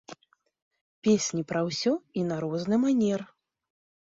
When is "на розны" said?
2.31-2.81